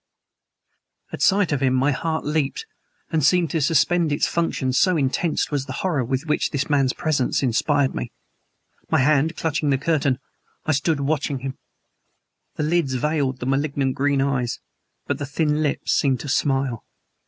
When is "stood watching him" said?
10.71-11.55